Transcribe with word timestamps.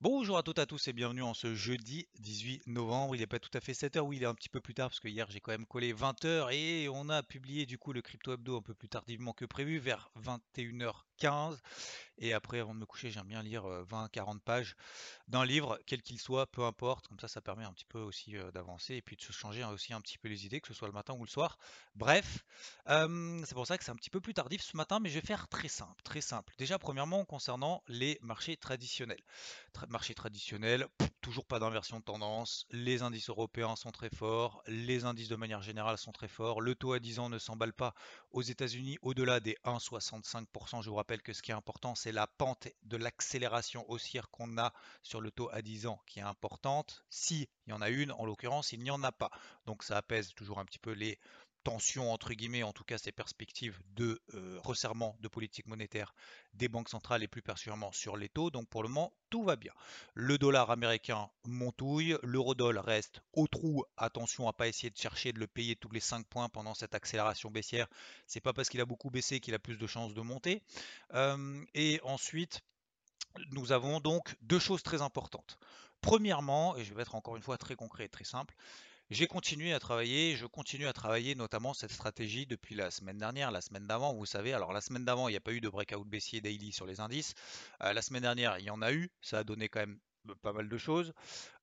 Bonjour 0.00 0.38
à 0.38 0.44
toutes 0.44 0.58
et 0.58 0.60
à 0.60 0.66
tous 0.66 0.86
et 0.86 0.92
bienvenue 0.92 1.24
en 1.24 1.34
ce 1.34 1.56
jeudi 1.56 2.06
18 2.20 2.68
novembre. 2.68 3.16
Il 3.16 3.18
n'est 3.18 3.26
pas 3.26 3.40
tout 3.40 3.50
à 3.52 3.60
fait 3.60 3.72
7h, 3.72 3.98
oui, 3.98 4.18
il 4.18 4.22
est 4.22 4.26
un 4.26 4.34
petit 4.34 4.48
peu 4.48 4.60
plus 4.60 4.72
tard 4.72 4.90
parce 4.90 5.00
que 5.00 5.08
hier 5.08 5.28
j'ai 5.28 5.40
quand 5.40 5.50
même 5.50 5.66
collé 5.66 5.92
20h 5.92 6.52
et 6.52 6.88
on 6.88 7.08
a 7.08 7.24
publié 7.24 7.66
du 7.66 7.78
coup 7.78 7.92
le 7.92 8.00
crypto 8.00 8.32
hebdo 8.32 8.58
un 8.58 8.62
peu 8.62 8.74
plus 8.74 8.88
tardivement 8.88 9.32
que 9.32 9.44
prévu 9.44 9.80
vers 9.80 10.12
21h15. 10.22 11.58
Et 12.18 12.32
après, 12.32 12.60
avant 12.60 12.74
de 12.74 12.80
me 12.80 12.86
coucher, 12.86 13.10
j'aime 13.10 13.26
bien 13.26 13.42
lire 13.42 13.64
20-40 13.84 14.42
pages 14.42 14.76
d'un 15.28 15.44
livre, 15.44 15.78
quel 15.86 16.02
qu'il 16.02 16.18
soit, 16.18 16.46
peu 16.46 16.64
importe. 16.64 17.08
Comme 17.08 17.18
ça, 17.20 17.28
ça 17.28 17.40
permet 17.40 17.64
un 17.64 17.72
petit 17.72 17.84
peu 17.86 18.00
aussi 18.00 18.34
d'avancer 18.52 18.94
et 18.94 19.02
puis 19.02 19.16
de 19.16 19.22
se 19.22 19.32
changer 19.32 19.64
aussi 19.64 19.92
un 19.92 20.00
petit 20.00 20.18
peu 20.18 20.28
les 20.28 20.46
idées, 20.46 20.60
que 20.60 20.68
ce 20.68 20.74
soit 20.74 20.88
le 20.88 20.94
matin 20.94 21.14
ou 21.14 21.24
le 21.24 21.28
soir. 21.28 21.58
Bref, 21.94 22.44
c'est 22.86 23.54
pour 23.54 23.66
ça 23.66 23.78
que 23.78 23.84
c'est 23.84 23.90
un 23.90 23.96
petit 23.96 24.10
peu 24.10 24.20
plus 24.20 24.34
tardif 24.34 24.62
ce 24.62 24.76
matin, 24.76 24.98
mais 25.00 25.08
je 25.08 25.14
vais 25.14 25.26
faire 25.26 25.48
très 25.48 25.68
simple, 25.68 26.02
très 26.02 26.20
simple. 26.20 26.54
Déjà, 26.58 26.78
premièrement, 26.78 27.24
concernant 27.24 27.82
les 27.88 28.18
marchés 28.22 28.56
traditionnels. 28.56 29.22
Tra- 29.74 29.88
marchés 29.88 30.14
traditionnels, 30.14 30.86
pff, 30.98 31.08
toujours 31.20 31.46
pas 31.46 31.58
d'inversion 31.58 31.98
de 31.98 32.04
tendance. 32.04 32.66
Les 32.70 33.02
indices 33.02 33.28
européens 33.30 33.76
sont 33.76 33.90
très 33.90 34.10
forts, 34.10 34.62
les 34.66 35.04
indices 35.04 35.28
de 35.28 35.36
manière 35.36 35.62
générale 35.62 35.98
sont 35.98 36.12
très 36.12 36.28
forts. 36.28 36.60
Le 36.60 36.74
taux 36.74 36.92
à 36.92 36.98
10 37.00 37.18
ans 37.18 37.28
ne 37.28 37.38
s'emballe 37.38 37.72
pas 37.72 37.94
aux 38.32 38.42
États-Unis 38.42 38.98
au-delà 39.02 39.40
des 39.40 39.56
1,65%. 39.64 40.82
Je 40.82 40.90
vous 40.90 40.96
rappelle 40.96 41.22
que 41.22 41.32
ce 41.32 41.42
qui 41.42 41.50
est 41.50 41.54
important, 41.54 41.94
c'est 41.94 42.07
la 42.12 42.26
pente 42.26 42.68
de 42.84 42.96
l'accélération 42.96 43.84
haussière 43.90 44.30
qu'on 44.30 44.58
a 44.58 44.72
sur 45.02 45.20
le 45.20 45.30
taux 45.30 45.48
à 45.52 45.62
10 45.62 45.86
ans 45.86 46.00
qui 46.06 46.20
est 46.20 46.22
importante. 46.22 47.04
Si 47.10 47.48
il 47.66 47.70
y 47.70 47.72
en 47.72 47.80
a 47.80 47.88
une, 47.88 48.12
en 48.12 48.24
l'occurrence, 48.24 48.72
il 48.72 48.80
n'y 48.80 48.90
en 48.90 49.02
a 49.02 49.12
pas. 49.12 49.30
Donc 49.66 49.82
ça 49.82 49.96
apaise 49.96 50.34
toujours 50.34 50.58
un 50.58 50.64
petit 50.64 50.78
peu 50.78 50.92
les 50.92 51.18
tensions, 51.64 52.12
entre 52.12 52.32
guillemets, 52.32 52.62
en 52.62 52.72
tout 52.72 52.84
cas 52.84 52.98
ces 52.98 53.12
perspectives 53.12 53.78
de 53.94 54.20
euh, 54.34 54.58
resserrement 54.62 55.16
de 55.20 55.28
politique 55.28 55.66
monétaire 55.66 56.14
des 56.54 56.68
banques 56.68 56.88
centrales 56.88 57.22
et 57.22 57.28
plus 57.28 57.42
particulièrement 57.42 57.92
sur 57.92 58.16
les 58.16 58.28
taux. 58.28 58.50
Donc 58.50 58.68
pour 58.68 58.82
le 58.82 58.88
moment, 58.88 59.12
tout 59.30 59.42
va 59.42 59.56
bien. 59.56 59.72
Le 60.14 60.38
dollar 60.38 60.70
américain 60.70 61.30
montouille, 61.44 62.16
l'eurodoll 62.22 62.78
reste 62.78 63.20
au 63.32 63.46
trou. 63.46 63.84
Attention 63.96 64.48
à 64.48 64.52
pas 64.52 64.68
essayer 64.68 64.90
de 64.90 64.96
chercher 64.96 65.32
de 65.32 65.38
le 65.38 65.46
payer 65.46 65.76
tous 65.76 65.90
les 65.90 66.00
5 66.00 66.26
points 66.26 66.48
pendant 66.48 66.74
cette 66.74 66.94
accélération 66.94 67.50
baissière. 67.50 67.88
C'est 68.26 68.40
pas 68.40 68.52
parce 68.52 68.68
qu'il 68.68 68.80
a 68.80 68.86
beaucoup 68.86 69.10
baissé 69.10 69.40
qu'il 69.40 69.54
a 69.54 69.58
plus 69.58 69.78
de 69.78 69.86
chances 69.86 70.14
de 70.14 70.20
monter. 70.20 70.62
Euh, 71.14 71.64
et 71.74 72.00
ensuite, 72.04 72.60
nous 73.50 73.72
avons 73.72 74.00
donc 74.00 74.36
deux 74.42 74.58
choses 74.58 74.82
très 74.82 75.02
importantes. 75.02 75.58
Premièrement, 76.00 76.76
et 76.76 76.84
je 76.84 76.94
vais 76.94 77.02
être 77.02 77.14
encore 77.14 77.36
une 77.36 77.42
fois 77.42 77.58
très 77.58 77.74
concret 77.74 78.04
et 78.04 78.08
très 78.08 78.24
simple, 78.24 78.54
j'ai 79.10 79.26
continué 79.26 79.72
à 79.72 79.78
travailler, 79.78 80.36
je 80.36 80.44
continue 80.44 80.86
à 80.86 80.92
travailler 80.92 81.34
notamment 81.34 81.72
cette 81.72 81.92
stratégie 81.92 82.44
depuis 82.44 82.74
la 82.74 82.90
semaine 82.90 83.16
dernière, 83.16 83.50
la 83.50 83.62
semaine 83.62 83.86
d'avant, 83.86 84.12
vous 84.12 84.26
savez. 84.26 84.52
Alors 84.52 84.74
la 84.74 84.82
semaine 84.82 85.06
d'avant, 85.06 85.28
il 85.28 85.32
n'y 85.32 85.36
a 85.38 85.40
pas 85.40 85.52
eu 85.52 85.62
de 85.62 85.68
breakout 85.70 86.06
baissier 86.06 86.42
daily 86.42 86.72
sur 86.72 86.84
les 86.84 87.00
indices. 87.00 87.32
Euh, 87.82 87.94
la 87.94 88.02
semaine 88.02 88.20
dernière, 88.20 88.58
il 88.58 88.66
y 88.66 88.70
en 88.70 88.82
a 88.82 88.92
eu, 88.92 89.10
ça 89.22 89.38
a 89.38 89.44
donné 89.44 89.70
quand 89.70 89.80
même 89.80 89.98
euh, 90.28 90.34
pas 90.42 90.52
mal 90.52 90.68
de 90.68 90.76
choses, 90.76 91.14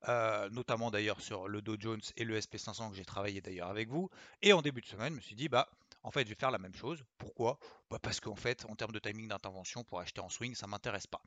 euh, 0.10 0.50
notamment 0.50 0.90
d'ailleurs 0.90 1.22
sur 1.22 1.48
le 1.48 1.62
Dow 1.62 1.76
Jones 1.80 2.02
et 2.18 2.24
le 2.24 2.36
SP500 2.36 2.90
que 2.90 2.96
j'ai 2.96 3.06
travaillé 3.06 3.42
d'ailleurs 3.42 3.70
avec 3.70 3.90
vous. 3.90 4.10
Et 4.42 4.52
en 4.52 4.64
début 4.64 4.82
de 4.82 4.88
semaine, 4.88 5.14
je 5.14 5.18
me 5.18 5.22
suis 5.22 5.36
dit, 5.36 5.48
bah 5.48 5.70
en 6.02 6.10
fait, 6.10 6.24
je 6.24 6.30
vais 6.30 6.40
faire 6.40 6.52
la 6.52 6.58
même 6.58 6.74
chose. 6.74 7.04
Pourquoi? 7.20 7.60
Bah, 7.92 8.00
Parce 8.02 8.20
qu'en 8.20 8.36
fait, 8.36 8.66
en 8.70 8.76
termes 8.76 8.92
de 8.92 9.00
timing 9.00 9.28
d'intervention 9.28 9.84
pour 9.84 10.00
acheter 10.00 10.22
en 10.22 10.30
swing, 10.30 10.56
ça 10.56 10.66
m'intéresse 10.66 11.08
pas. 11.08 11.22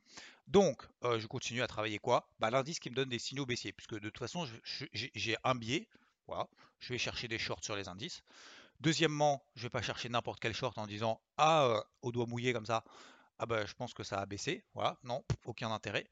Donc, 0.47 0.81
je 1.03 1.27
continue 1.27 1.61
à 1.61 1.67
travailler 1.67 1.99
quoi? 1.99 2.29
Bah, 2.39 2.49
L'indice 2.49 2.79
qui 2.79 2.89
me 2.89 2.95
donne 2.95 3.09
des 3.09 3.19
signaux 3.19 3.45
baissiers, 3.45 3.73
puisque 3.73 3.95
de 3.95 4.09
toute 4.09 4.19
façon, 4.19 4.47
j'ai 4.93 5.35
un 5.43 5.55
biais. 5.55 5.85
Je 6.79 6.93
vais 6.93 6.99
chercher 6.99 7.27
des 7.27 7.37
shorts 7.37 7.63
sur 7.63 7.75
les 7.75 7.87
indices. 7.87 8.21
Deuxièmement, 8.79 9.43
je 9.55 9.63
vais 9.63 9.69
pas 9.69 9.81
chercher 9.81 10.09
n'importe 10.09 10.39
quel 10.39 10.53
short 10.53 10.77
en 10.77 10.87
disant 10.87 11.21
ah 11.37 11.65
euh, 11.65 11.81
au 12.01 12.11
doigt 12.11 12.25
mouillé 12.25 12.53
comme 12.53 12.65
ça. 12.65 12.83
Ah 13.37 13.45
bah 13.45 13.65
je 13.65 13.73
pense 13.73 13.93
que 13.93 14.03
ça 14.03 14.19
a 14.19 14.25
baissé. 14.25 14.63
Voilà, 14.73 14.97
non, 15.03 15.23
aucun 15.45 15.71
intérêt. 15.71 16.07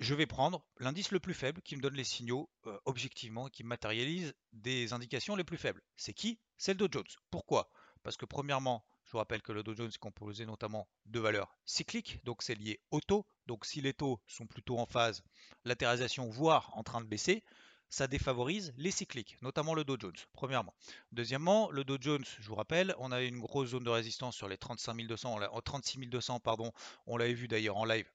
Je 0.00 0.14
vais 0.14 0.26
prendre 0.26 0.64
l'indice 0.78 1.10
le 1.12 1.20
plus 1.20 1.34
faible 1.34 1.62
qui 1.62 1.76
me 1.76 1.80
donne 1.80 1.94
les 1.94 2.04
signaux 2.04 2.50
euh, 2.66 2.78
objectivement 2.84 3.48
et 3.48 3.50
qui 3.50 3.64
matérialise 3.64 4.34
des 4.52 4.92
indications 4.92 5.36
les 5.36 5.44
plus 5.44 5.56
faibles. 5.56 5.82
C'est 5.96 6.12
qui? 6.12 6.38
C'est 6.56 6.72
le 6.72 6.78
Dow 6.78 6.88
Jones. 6.90 7.04
Pourquoi? 7.30 7.70
Parce 8.02 8.16
que 8.16 8.26
premièrement, 8.26 8.84
je 9.04 9.12
vous 9.12 9.18
rappelle 9.18 9.42
que 9.42 9.52
le 9.52 9.62
Dow 9.62 9.74
Jones 9.74 9.88
est 9.88 9.98
composé 9.98 10.46
notamment 10.46 10.88
de 11.06 11.20
valeurs 11.20 11.56
cycliques, 11.64 12.20
donc 12.24 12.42
c'est 12.42 12.54
lié 12.54 12.80
au 12.90 13.00
taux. 13.00 13.26
Donc 13.46 13.64
si 13.64 13.80
les 13.80 13.94
taux 13.94 14.20
sont 14.26 14.46
plutôt 14.46 14.78
en 14.78 14.86
phase 14.86 15.22
latéralisation, 15.64 16.28
voire 16.28 16.76
en 16.76 16.82
train 16.82 17.00
de 17.00 17.06
baisser, 17.06 17.44
ça 17.94 18.08
défavorise 18.08 18.74
les 18.76 18.90
cycliques, 18.90 19.36
notamment 19.40 19.72
le 19.74 19.84
Dow 19.84 19.96
Jones, 19.98 20.16
premièrement. 20.32 20.74
Deuxièmement, 21.12 21.70
le 21.70 21.84
Dow 21.84 21.96
Jones, 22.00 22.24
je 22.40 22.48
vous 22.48 22.56
rappelle, 22.56 22.94
on 22.98 23.12
a 23.12 23.22
une 23.22 23.38
grosse 23.38 23.68
zone 23.70 23.84
de 23.84 23.90
résistance 23.90 24.34
sur 24.36 24.48
les 24.48 24.58
35 24.58 25.06
200, 25.06 25.34
on 25.34 25.38
l'a- 25.38 25.50
oh, 25.54 25.60
36 25.60 25.98
200, 26.08 26.40
pardon, 26.40 26.72
on 27.06 27.16
l'avait 27.16 27.34
vu 27.34 27.46
d'ailleurs 27.46 27.76
en 27.76 27.84
live 27.84 28.10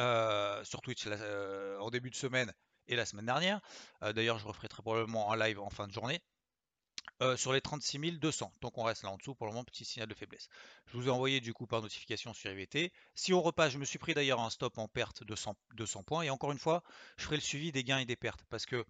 euh, 0.00 0.64
sur 0.64 0.82
Twitch 0.82 1.04
euh, 1.06 1.78
en 1.80 1.90
début 1.90 2.10
de 2.10 2.16
semaine 2.16 2.52
et 2.88 2.96
la 2.96 3.06
semaine 3.06 3.26
dernière. 3.26 3.60
Euh, 4.02 4.12
d'ailleurs, 4.12 4.38
je 4.38 4.46
referai 4.46 4.68
très 4.68 4.82
probablement 4.82 5.32
un 5.32 5.36
live 5.36 5.60
en 5.60 5.70
fin 5.70 5.86
de 5.86 5.92
journée. 5.92 6.20
Euh, 7.22 7.36
sur 7.36 7.52
les 7.52 7.60
36 7.60 8.18
200. 8.18 8.50
Donc 8.62 8.78
on 8.78 8.82
reste 8.82 9.02
là 9.02 9.10
en 9.10 9.18
dessous 9.18 9.34
pour 9.34 9.46
le 9.46 9.52
moment, 9.52 9.62
petit 9.62 9.84
signal 9.84 10.08
de 10.08 10.14
faiblesse. 10.14 10.48
Je 10.86 10.96
vous 10.96 11.08
ai 11.08 11.10
envoyé 11.10 11.42
du 11.42 11.52
coup 11.52 11.66
par 11.66 11.82
notification 11.82 12.32
sur 12.32 12.50
IVT. 12.50 12.94
Si 13.14 13.34
on 13.34 13.42
repasse, 13.42 13.74
je 13.74 13.78
me 13.78 13.84
suis 13.84 13.98
pris 13.98 14.14
d'ailleurs 14.14 14.40
un 14.40 14.48
stop 14.48 14.78
en 14.78 14.88
perte 14.88 15.22
de 15.22 15.34
100, 15.34 15.54
200 15.74 16.02
points. 16.02 16.22
Et 16.22 16.30
encore 16.30 16.50
une 16.50 16.58
fois, 16.58 16.82
je 17.18 17.24
ferai 17.24 17.36
le 17.36 17.42
suivi 17.42 17.72
des 17.72 17.84
gains 17.84 17.98
et 17.98 18.06
des 18.06 18.16
pertes. 18.16 18.42
Parce 18.48 18.64
que, 18.64 18.86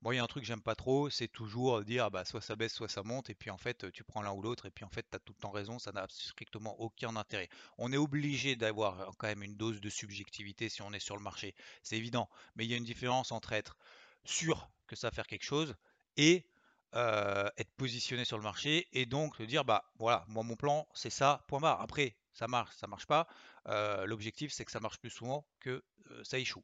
bon, 0.00 0.12
il 0.12 0.16
y 0.16 0.18
a 0.18 0.24
un 0.24 0.26
truc 0.26 0.44
que 0.44 0.46
j'aime 0.46 0.62
pas 0.62 0.74
trop, 0.74 1.10
c'est 1.10 1.28
toujours 1.28 1.84
dire 1.84 2.10
bah, 2.10 2.24
soit 2.24 2.40
ça 2.40 2.56
baisse, 2.56 2.72
soit 2.72 2.88
ça 2.88 3.02
monte. 3.02 3.28
Et 3.28 3.34
puis 3.34 3.50
en 3.50 3.58
fait, 3.58 3.92
tu 3.92 4.02
prends 4.02 4.22
l'un 4.22 4.32
ou 4.32 4.40
l'autre. 4.40 4.64
Et 4.64 4.70
puis 4.70 4.86
en 4.86 4.90
fait, 4.90 5.04
tu 5.10 5.16
as 5.16 5.18
tout 5.18 5.34
le 5.36 5.42
temps 5.42 5.50
raison. 5.50 5.78
Ça 5.78 5.92
n'a 5.92 6.06
strictement 6.08 6.80
aucun 6.80 7.16
intérêt. 7.16 7.50
On 7.76 7.92
est 7.92 7.98
obligé 7.98 8.56
d'avoir 8.56 8.98
euh, 8.98 9.10
quand 9.18 9.26
même 9.26 9.42
une 9.42 9.56
dose 9.56 9.82
de 9.82 9.90
subjectivité 9.90 10.70
si 10.70 10.80
on 10.80 10.94
est 10.94 11.00
sur 11.00 11.18
le 11.18 11.22
marché. 11.22 11.54
C'est 11.82 11.98
évident. 11.98 12.30
Mais 12.56 12.64
il 12.64 12.70
y 12.70 12.74
a 12.74 12.78
une 12.78 12.84
différence 12.84 13.30
entre 13.30 13.52
être 13.52 13.76
sûr 14.24 14.70
que 14.86 14.96
ça 14.96 15.08
va 15.08 15.10
faire 15.14 15.26
quelque 15.26 15.44
chose 15.44 15.74
et 16.16 16.46
euh, 16.94 17.48
être 17.56 17.72
positionné 17.76 18.24
sur 18.24 18.36
le 18.36 18.42
marché 18.42 18.88
et 18.92 19.06
donc 19.06 19.38
de 19.38 19.44
dire 19.46 19.64
bah 19.64 19.84
voilà 19.98 20.24
moi 20.28 20.42
mon 20.44 20.56
plan 20.56 20.86
c'est 20.94 21.10
ça 21.10 21.44
point 21.48 21.60
barre. 21.60 21.80
Après 21.80 22.16
ça 22.32 22.46
marche 22.46 22.74
ça 22.76 22.86
marche 22.86 23.06
pas. 23.06 23.26
Euh, 23.68 24.06
l'objectif 24.06 24.52
c'est 24.52 24.64
que 24.64 24.70
ça 24.70 24.80
marche 24.80 24.98
plus 24.98 25.10
souvent 25.10 25.46
que 25.60 25.82
euh, 26.10 26.24
ça 26.24 26.38
échoue. 26.38 26.62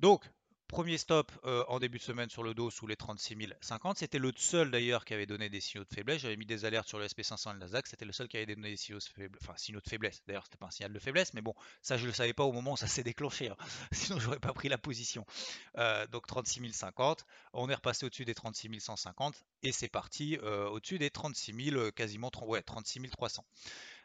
Donc 0.00 0.30
premier 0.72 0.96
stop 0.96 1.30
euh, 1.44 1.64
en 1.68 1.78
début 1.78 1.98
de 1.98 2.02
semaine 2.02 2.30
sur 2.30 2.42
le 2.42 2.54
dos 2.54 2.70
sous 2.70 2.86
les 2.86 2.96
36 2.96 3.36
050 3.60 3.98
c'était 3.98 4.18
le 4.18 4.32
seul 4.34 4.70
d'ailleurs 4.70 5.04
qui 5.04 5.12
avait 5.12 5.26
donné 5.26 5.50
des 5.50 5.60
signaux 5.60 5.84
de 5.84 5.94
faiblesse 5.94 6.22
j'avais 6.22 6.38
mis 6.38 6.46
des 6.46 6.64
alertes 6.64 6.88
sur 6.88 6.98
le 6.98 7.04
SP500 7.04 7.50
et 7.50 7.52
le 7.52 7.58
Nasdaq 7.58 7.86
c'était 7.86 8.06
le 8.06 8.12
seul 8.12 8.26
qui 8.26 8.38
avait 8.38 8.46
donné 8.46 8.70
des 8.70 8.78
signaux 8.78 8.98
de 8.98 9.04
faiblesse 9.04 9.42
enfin 9.42 9.52
signaux 9.58 9.82
de 9.82 9.88
faiblesse 9.88 10.22
d'ailleurs 10.26 10.44
c'était 10.46 10.56
pas 10.56 10.68
un 10.68 10.70
signal 10.70 10.90
de 10.94 10.98
faiblesse 10.98 11.34
mais 11.34 11.42
bon 11.42 11.54
ça 11.82 11.98
je 11.98 12.06
le 12.06 12.12
savais 12.12 12.32
pas 12.32 12.44
au 12.44 12.52
moment 12.52 12.72
où 12.72 12.76
ça 12.78 12.86
s'est 12.86 13.02
déclenché 13.02 13.50
hein. 13.50 13.56
sinon 13.92 14.18
j'aurais 14.18 14.40
pas 14.40 14.54
pris 14.54 14.70
la 14.70 14.78
position 14.78 15.26
Euh, 15.76 16.06
donc 16.06 16.26
36 16.26 16.72
050 16.72 17.26
on 17.52 17.68
est 17.68 17.74
repassé 17.74 18.06
au-dessus 18.06 18.24
des 18.24 18.34
36 18.34 18.80
150 18.80 19.44
et 19.62 19.72
c'est 19.72 19.88
parti 19.88 20.38
euh, 20.42 20.68
au-dessus 20.68 20.98
des 20.98 21.10
36 21.10 21.70
000, 21.70 21.76
euh, 21.76 21.90
quasiment 21.90 22.30
30 22.30 22.48
ouais, 22.48 22.62
36 22.62 23.10
300. 23.10 23.44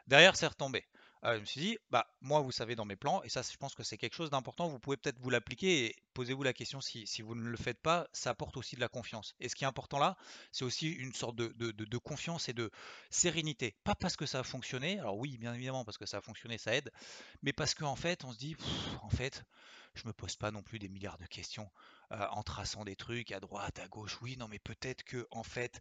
Derrière, 0.06 0.36
c'est 0.36 0.46
retombé. 0.46 0.84
Euh, 1.24 1.34
je 1.34 1.40
me 1.40 1.44
suis 1.44 1.60
dit, 1.60 1.78
bah 1.90 2.06
moi, 2.20 2.40
vous 2.40 2.52
savez, 2.52 2.76
dans 2.76 2.84
mes 2.84 2.94
plans, 2.96 3.22
et 3.24 3.28
ça, 3.28 3.42
je 3.42 3.56
pense 3.56 3.74
que 3.74 3.82
c'est 3.82 3.98
quelque 3.98 4.14
chose 4.14 4.30
d'important, 4.30 4.68
vous 4.68 4.78
pouvez 4.78 4.96
peut-être 4.96 5.18
vous 5.20 5.30
l'appliquer 5.30 5.86
et 5.86 5.96
posez-vous 6.14 6.42
la 6.44 6.52
question 6.52 6.80
si, 6.80 7.06
si 7.06 7.22
vous 7.22 7.34
ne 7.34 7.42
le 7.48 7.56
faites 7.56 7.80
pas, 7.80 8.06
ça 8.12 8.30
apporte 8.30 8.56
aussi 8.56 8.76
de 8.76 8.80
la 8.80 8.88
confiance. 8.88 9.34
Et 9.40 9.48
ce 9.48 9.56
qui 9.56 9.64
est 9.64 9.66
important 9.66 9.98
là, 9.98 10.16
c'est 10.52 10.64
aussi 10.64 10.88
une 10.90 11.12
sorte 11.12 11.34
de, 11.36 11.48
de- 11.56 11.72
de- 11.72 11.98
confiance 11.98 12.48
et 12.48 12.52
de 12.52 12.70
sérénité. 13.10 13.74
Pas 13.84 13.94
parce 13.96 14.16
que 14.16 14.26
ça 14.26 14.40
a 14.40 14.42
fonctionné, 14.44 14.98
alors 15.00 15.16
oui, 15.16 15.36
bien 15.38 15.52
évidemment, 15.54 15.84
parce 15.84 15.98
que 15.98 16.06
ça 16.06 16.18
a 16.18 16.20
fonctionné, 16.20 16.56
ça 16.58 16.74
aide, 16.74 16.90
mais 17.42 17.52
parce 17.52 17.74
qu'en 17.74 17.96
fait, 17.96 18.24
on 18.24 18.32
se 18.32 18.38
dit, 18.38 18.56
en 19.02 19.10
fait, 19.10 19.44
je 19.94 20.06
me 20.06 20.12
pose 20.12 20.36
pas 20.36 20.50
non 20.52 20.62
plus 20.62 20.78
des 20.78 20.88
milliards 20.88 21.18
de 21.18 21.26
questions. 21.26 21.68
En 22.10 22.42
traçant 22.42 22.84
des 22.84 22.96
trucs 22.96 23.32
à 23.32 23.40
droite, 23.40 23.78
à 23.78 23.88
gauche. 23.88 24.18
Oui, 24.22 24.36
non, 24.38 24.48
mais 24.48 24.58
peut-être 24.58 25.02
que 25.04 25.26
en 25.30 25.42
fait, 25.42 25.80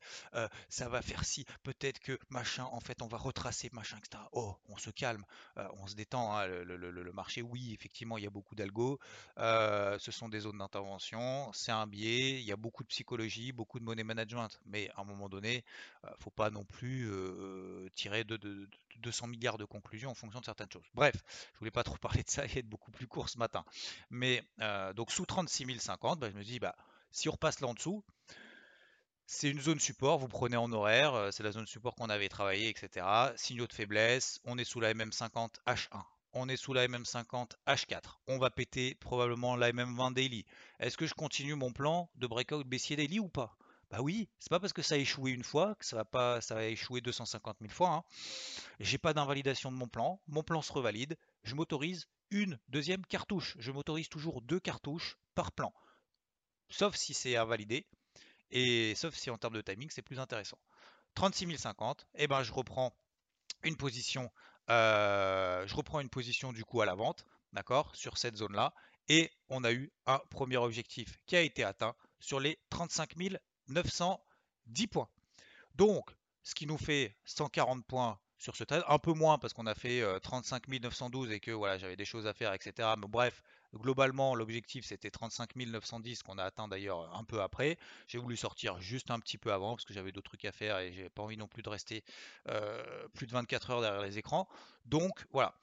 ça 0.70 0.90
va 0.90 1.02
faire 1.02 1.24
ci, 1.26 1.46
peut-être 1.64 2.00
que 2.00 2.18
machin, 2.30 2.66
en 2.66 2.80
fait, 2.80 3.02
on 3.02 3.08
va 3.08 3.18
retracer 3.18 3.70
machin, 3.74 3.98
etc. 3.98 4.24
Oh, 4.32 4.56
on 4.70 4.78
se 4.78 4.90
calme, 4.90 5.24
on 5.56 5.88
se 5.88 5.96
détend. 5.96 6.36
Hein, 6.36 6.48
le, 6.48 7.12
marché, 7.14 7.42
oui, 7.42 7.74
effectivement, 7.74 8.18
il 8.18 8.24
y 8.24 8.28
a 8.28 8.30
beaucoup 8.30 8.56
d'algo. 8.56 9.00
ce 9.38 10.12
sont 10.12 10.30
des 10.30 10.42
zones 10.42 10.58
d'intervention, 10.58 11.52
c'est 11.54 11.72
un 11.72 11.88
biais, 11.88 12.40
il 12.40 12.46
y 12.46 12.52
a 12.52 12.58
beaucoup 12.58 12.84
de 12.84 12.90
psychologie, 12.90 13.52
beaucoup 13.52 13.80
de 13.80 13.86
money 13.86 14.04
management. 14.04 14.60
Mais 14.66 14.90
à 14.96 15.02
un 15.02 15.06
moment 15.06 15.30
donné, 15.30 15.64
faut 16.20 16.32
pas 16.32 16.50
non 16.50 16.66
plus 16.66 17.10
tirer 17.96 18.24
de, 18.24 18.68
200 18.98 19.28
milliards 19.28 19.58
de 19.58 19.66
conclusions 19.66 20.10
en 20.10 20.16
fonction 20.16 20.40
de 20.40 20.46
certaines 20.46 20.72
choses. 20.72 20.88
Bref, 20.96 21.16
je 21.54 21.60
voulais 21.60 21.72
pas 21.72 21.84
trop 21.84 21.98
parler 22.02 22.24
de 22.24 22.30
ça 22.30 22.46
et 22.46 22.60
être 22.60 22.68
beaucoup 22.68 22.92
plus 22.92 23.08
court 23.08 23.30
ce 23.30 23.38
matin. 23.38 23.64
Mais 24.10 24.44
donc 24.96 25.12
sous 25.12 25.26
36 25.26 25.80
050, 25.80 26.17
bah, 26.18 26.30
je 26.30 26.36
me 26.36 26.44
dis, 26.44 26.60
bah, 26.60 26.76
si 27.12 27.30
on 27.30 27.34
repasse 27.34 27.60
là 27.60 27.68
en 27.68 27.74
dessous, 27.74 28.04
c'est 29.26 29.50
une 29.50 29.60
zone 29.60 29.80
support, 29.80 30.20
vous 30.20 30.28
prenez 30.28 30.58
en 30.58 30.72
horaire, 30.72 31.30
c'est 31.32 31.44
la 31.44 31.52
zone 31.52 31.68
support 31.68 31.96
qu'on 31.96 32.10
avait 32.10 32.30
travaillé, 32.30 32.70
etc. 32.70 33.06
Signaux 33.36 33.68
de 33.68 33.74
faiblesse, 33.74 34.40
on 34.46 34.58
est 34.58 34.64
sous 34.64 34.80
la 34.80 34.94
MM50 34.94 35.56
H1, 35.68 36.04
on 36.34 36.48
est 36.48 36.56
sous 36.58 36.74
la 36.74 36.88
MM50 36.88 37.52
H4, 37.68 38.20
on 38.28 38.38
va 38.38 38.50
péter 38.50 38.96
probablement 38.96 39.56
la 39.56 39.72
MM20 39.72 40.14
daily. 40.14 40.46
Est-ce 40.80 40.98
que 40.98 41.08
je 41.08 41.14
continue 41.14 41.56
mon 41.56 41.74
plan 41.74 42.10
de 42.16 42.28
breakout 42.28 42.64
baissier 42.64 42.96
daily 42.96 43.20
ou 43.20 43.28
pas? 43.28 43.58
Bah 43.90 44.00
oui, 44.02 44.30
c'est 44.40 44.50
pas 44.50 44.60
parce 44.60 44.74
que 44.74 44.82
ça 44.82 44.96
a 44.96 44.98
échoué 44.98 45.32
une 45.32 45.44
fois 45.44 45.76
que 45.76 45.86
ça 45.86 45.96
va 45.96 46.06
pas, 46.06 46.42
ça 46.42 46.56
va 46.56 46.66
échouer 46.66 47.00
250 47.02 47.58
000 47.62 47.74
fois. 47.74 47.90
Hein. 47.90 48.04
J'ai 48.80 48.98
pas 48.98 49.14
d'invalidation 49.14 49.72
de 49.72 49.78
mon 49.78 49.88
plan, 49.88 50.22
mon 50.28 50.44
plan 50.44 50.62
se 50.62 50.74
revalide, 50.74 51.18
je 51.44 51.56
m'autorise 51.56 52.08
une 52.32 52.60
deuxième 52.70 53.06
cartouche. 53.06 53.56
Je 53.60 53.72
m'autorise 53.72 54.10
toujours 54.10 54.42
deux 54.42 54.60
cartouches 54.60 55.18
par 55.36 55.52
plan. 55.52 55.74
Sauf 56.70 56.96
si 56.96 57.14
c'est 57.14 57.36
invalidé, 57.36 57.86
et 58.52 58.96
sauf 58.96 59.16
si 59.16 59.30
en 59.30 59.38
termes 59.38 59.56
de 59.56 59.62
timing 59.62 59.90
c'est 59.90 60.02
plus 60.02 60.20
intéressant. 60.20 60.58
36 61.16 61.58
050, 61.58 62.06
et 62.16 62.28
ben 62.28 62.44
je 62.44 62.54
reprends 62.54 62.96
une 63.64 63.76
position, 63.76 64.32
euh, 64.70 65.66
je 65.66 65.76
reprends 65.76 66.00
une 66.00 66.10
position 66.10 66.54
du 66.54 66.64
coup 66.64 66.82
à 66.82 66.86
la 66.86 66.96
vente, 66.96 67.26
d'accord, 67.54 67.96
sur 67.96 68.18
cette 68.18 68.36
zone-là, 68.36 68.74
et 69.10 69.32
on 69.50 69.64
a 69.64 69.72
eu 69.72 69.92
un 70.06 70.20
premier 70.30 70.58
objectif 70.58 71.18
qui 71.26 71.36
a 71.36 71.42
été 71.42 71.64
atteint 71.64 71.96
sur 72.20 72.40
les 72.40 72.60
35 72.70 73.16
910 73.68 74.88
points. 74.88 75.10
Donc, 75.76 76.10
ce 76.44 76.56
qui 76.56 76.66
nous 76.66 76.78
fait 76.78 77.16
140 77.26 77.86
points 77.86 78.20
sur 78.38 78.56
ce 78.56 78.64
trade, 78.64 78.84
un 78.88 79.00
peu 79.00 79.14
moins 79.14 79.38
parce 79.38 79.54
qu'on 79.54 79.66
a 79.66 79.76
fait 79.76 80.04
35 80.22 80.68
912 80.68 81.32
et 81.32 81.40
que 81.40 81.52
voilà, 81.52 81.78
j'avais 81.78 81.96
des 81.96 82.06
choses 82.06 82.28
à 82.28 82.34
faire, 82.34 82.54
etc. 82.54 82.90
Mais 82.98 83.08
bref, 83.08 83.42
globalement, 83.78 84.36
l'objectif 84.36 84.86
c'était 84.86 85.10
35 85.10 85.56
910 85.56 86.24
qu'on 86.24 86.38
a 86.38 86.44
atteint 86.44 86.68
d'ailleurs 86.68 87.16
un 87.16 87.24
peu 87.24 87.42
après. 87.42 87.78
J'ai 88.08 88.18
voulu 88.18 88.38
sortir 88.38 88.80
juste 88.80 89.12
un 89.12 89.20
petit 89.20 89.38
peu 89.38 89.52
avant 89.52 89.76
parce 89.76 89.86
que 89.86 89.94
j'avais 89.94 90.12
d'autres 90.12 90.30
trucs 90.30 90.46
à 90.46 90.52
faire 90.52 90.80
et 90.80 90.92
j'ai 90.94 91.10
pas 91.10 91.24
envie 91.24 91.38
non 91.38 91.48
plus 91.48 91.64
de 91.64 91.70
rester 91.70 92.04
plus 93.14 93.28
de 93.28 93.32
24 93.32 93.72
heures 93.72 93.82
derrière 93.82 94.02
les 94.02 94.18
écrans. 94.18 94.48
Donc 94.86 95.26
voilà. 95.32 95.54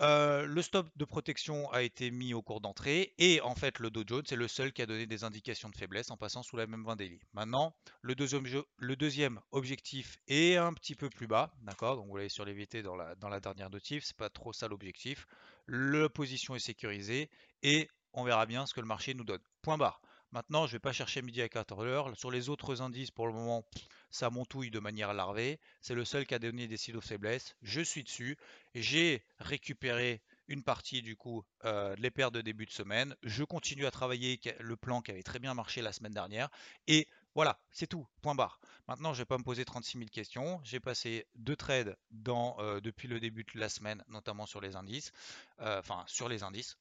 Le 0.00 0.60
stop 0.60 0.88
de 0.96 1.04
protection 1.04 1.70
a 1.72 1.82
été 1.82 2.10
mis 2.10 2.34
au 2.34 2.42
cours 2.42 2.60
d'entrée 2.60 3.14
et 3.18 3.40
en 3.40 3.54
fait 3.54 3.78
le 3.78 3.90
Dow 3.90 4.04
Jones 4.06 4.24
c'est 4.26 4.36
le 4.36 4.48
seul 4.48 4.72
qui 4.72 4.82
a 4.82 4.86
donné 4.86 5.06
des 5.06 5.24
indications 5.24 5.70
de 5.70 5.76
faiblesse 5.76 6.10
en 6.10 6.16
passant 6.16 6.42
sous 6.42 6.56
la 6.56 6.66
même 6.66 6.84
20 6.84 6.96
daily. 6.96 7.20
Maintenant, 7.32 7.74
le 8.02 8.14
deuxième, 8.14 9.40
objectif 9.52 10.18
est 10.28 10.56
un 10.56 10.74
petit 10.74 10.94
peu 10.94 11.08
plus 11.08 11.26
bas, 11.26 11.54
d'accord? 11.62 11.96
Donc 11.96 12.08
vous 12.08 12.16
l'avez 12.16 12.28
sur 12.28 12.44
les 12.44 12.52
VT 12.52 12.82
dans 12.82 12.96
la, 12.96 13.14
dans 13.14 13.28
la 13.28 13.40
dernière 13.40 13.70
notif, 13.70 14.04
c'est 14.04 14.16
pas 14.16 14.28
trop 14.28 14.52
ça 14.52 14.68
l'objectif. 14.68 15.26
La 15.66 16.08
position 16.08 16.54
est 16.54 16.60
sécurisée 16.60 17.30
et 17.62 17.88
on 18.12 18.24
verra 18.24 18.46
bien 18.46 18.66
ce 18.66 18.74
que 18.74 18.80
le 18.80 18.86
marché 18.86 19.14
nous 19.14 19.24
donne. 19.24 19.42
Point 19.62 19.78
barre. 19.78 20.00
Maintenant, 20.32 20.66
je 20.66 20.72
ne 20.72 20.76
vais 20.76 20.80
pas 20.80 20.92
chercher 20.92 21.22
midi 21.22 21.40
à 21.40 21.46
14h. 21.46 22.14
Sur 22.16 22.30
les 22.30 22.48
autres 22.48 22.82
indices, 22.82 23.10
pour 23.10 23.26
le 23.26 23.32
moment, 23.32 23.64
ça 24.10 24.30
montouille 24.30 24.70
de 24.70 24.80
manière 24.80 25.14
larvée. 25.14 25.60
C'est 25.80 25.94
le 25.94 26.04
seul 26.04 26.26
qui 26.26 26.34
a 26.34 26.38
donné 26.38 26.68
des 26.68 26.76
silos 26.76 27.00
de 27.00 27.04
faiblesse. 27.04 27.56
Je 27.62 27.80
suis 27.80 28.02
dessus. 28.02 28.36
J'ai 28.74 29.24
récupéré 29.38 30.22
une 30.48 30.62
partie 30.62 31.02
du 31.02 31.16
coup 31.16 31.44
euh, 31.64 31.94
les 31.98 32.10
paires 32.10 32.30
de 32.30 32.40
début 32.40 32.66
de 32.66 32.70
semaine. 32.70 33.14
Je 33.22 33.44
continue 33.44 33.86
à 33.86 33.90
travailler 33.90 34.40
le 34.60 34.76
plan 34.76 35.02
qui 35.02 35.10
avait 35.10 35.22
très 35.22 35.38
bien 35.38 35.54
marché 35.54 35.82
la 35.82 35.92
semaine 35.92 36.12
dernière. 36.12 36.48
Et 36.86 37.08
voilà, 37.34 37.58
c'est 37.70 37.86
tout, 37.86 38.06
point 38.22 38.34
barre. 38.34 38.60
Maintenant, 38.88 39.12
je 39.12 39.18
ne 39.18 39.22
vais 39.22 39.26
pas 39.26 39.36
me 39.36 39.44
poser 39.44 39.64
36 39.64 39.98
000 39.98 40.08
questions. 40.10 40.60
J'ai 40.64 40.80
passé 40.80 41.26
deux 41.34 41.56
trades 41.56 41.96
euh, 42.28 42.80
depuis 42.80 43.08
le 43.08 43.20
début 43.20 43.44
de 43.44 43.60
la 43.60 43.68
semaine, 43.68 44.02
notamment 44.08 44.46
sur 44.46 44.60
les 44.60 44.74
indices, 44.74 45.12
euh, 45.60 45.80
enfin 45.80 46.02
sur 46.06 46.28
les 46.28 46.42
indices. 46.42 46.78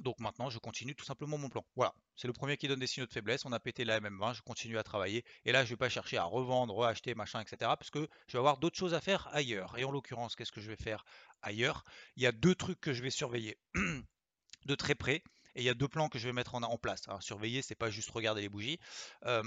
Donc 0.00 0.18
maintenant, 0.20 0.50
je 0.50 0.58
continue 0.58 0.94
tout 0.94 1.04
simplement 1.04 1.38
mon 1.38 1.48
plan. 1.48 1.64
Voilà, 1.76 1.94
c'est 2.16 2.26
le 2.26 2.32
premier 2.32 2.56
qui 2.56 2.66
donne 2.66 2.80
des 2.80 2.86
signaux 2.86 3.06
de 3.06 3.12
faiblesse. 3.12 3.44
On 3.44 3.52
a 3.52 3.60
pété 3.60 3.84
la 3.84 4.00
MM20, 4.00 4.34
je 4.34 4.42
continue 4.42 4.78
à 4.78 4.82
travailler. 4.82 5.24
Et 5.44 5.52
là, 5.52 5.64
je 5.64 5.70
ne 5.70 5.74
vais 5.74 5.76
pas 5.78 5.88
chercher 5.88 6.16
à 6.16 6.24
revendre, 6.24 6.74
reacheter, 6.74 7.14
machin, 7.14 7.40
etc. 7.40 7.56
Parce 7.78 7.90
que 7.90 8.08
je 8.26 8.32
vais 8.32 8.38
avoir 8.38 8.58
d'autres 8.58 8.78
choses 8.78 8.94
à 8.94 9.00
faire 9.00 9.28
ailleurs. 9.32 9.78
Et 9.78 9.84
en 9.84 9.90
l'occurrence, 9.90 10.34
qu'est-ce 10.34 10.52
que 10.52 10.60
je 10.60 10.68
vais 10.68 10.76
faire 10.76 11.04
ailleurs? 11.42 11.84
Il 12.16 12.22
y 12.22 12.26
a 12.26 12.32
deux 12.32 12.54
trucs 12.54 12.80
que 12.80 12.92
je 12.92 13.02
vais 13.02 13.10
surveiller 13.10 13.58
de 14.64 14.74
très 14.74 14.94
près. 14.94 15.22
Et 15.54 15.60
il 15.60 15.64
y 15.64 15.68
a 15.68 15.74
deux 15.74 15.88
plans 15.88 16.08
que 16.08 16.18
je 16.18 16.26
vais 16.26 16.32
mettre 16.32 16.54
en, 16.54 16.78
place. 16.78 17.06
Alors, 17.08 17.22
surveiller, 17.22 17.60
c'est 17.60 17.74
pas 17.74 17.90
juste 17.90 18.10
regarder 18.10 18.40
les 18.40 18.48
bougies. 18.48 18.78
Euh, 19.26 19.42